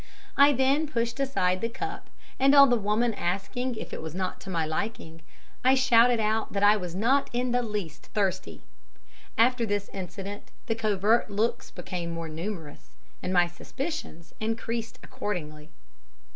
I 0.35 0.51
then 0.51 0.87
pushed 0.87 1.19
aside 1.19 1.61
the 1.61 1.69
cup, 1.69 2.09
and 2.39 2.55
on 2.55 2.71
the 2.71 2.75
woman 2.75 3.13
asking 3.13 3.75
if 3.75 3.93
it 3.93 4.01
was 4.01 4.15
not 4.15 4.41
to 4.41 4.49
my 4.49 4.65
liking, 4.65 5.21
I 5.63 5.75
shouted 5.75 6.19
out 6.19 6.53
that 6.53 6.63
I 6.63 6.75
was 6.75 6.95
not 6.95 7.29
in 7.33 7.51
the 7.51 7.61
least 7.61 8.07
thirsty. 8.07 8.63
After 9.37 9.63
this 9.63 9.89
incident 9.93 10.49
the 10.65 10.73
covert 10.73 11.29
looks 11.29 11.69
became 11.69 12.09
more 12.09 12.29
numerous, 12.29 12.95
and 13.21 13.31
my 13.31 13.45
suspicions 13.45 14.33
increased 14.39 14.97
accordingly. 15.03 15.69